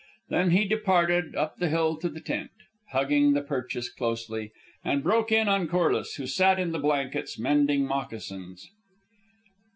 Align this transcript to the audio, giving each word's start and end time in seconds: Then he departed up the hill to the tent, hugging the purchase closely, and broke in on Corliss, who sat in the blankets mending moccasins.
Then 0.29 0.49
he 0.49 0.65
departed 0.65 1.35
up 1.35 1.57
the 1.57 1.69
hill 1.69 1.95
to 1.97 2.09
the 2.09 2.21
tent, 2.21 2.49
hugging 2.89 3.33
the 3.33 3.43
purchase 3.43 3.87
closely, 3.87 4.51
and 4.83 5.03
broke 5.03 5.31
in 5.31 5.47
on 5.47 5.67
Corliss, 5.67 6.15
who 6.15 6.25
sat 6.25 6.57
in 6.59 6.71
the 6.71 6.79
blankets 6.79 7.37
mending 7.37 7.85
moccasins. 7.85 8.67